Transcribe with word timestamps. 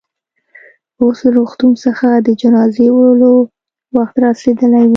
اوس 1.01 1.17
له 1.25 1.29
روغتون 1.37 1.73
څخه 1.85 2.07
د 2.27 2.29
جنازې 2.41 2.85
د 2.89 2.93
وړلو 2.95 3.33
وخت 3.97 4.15
رارسېدلی 4.23 4.85
و. 4.87 4.89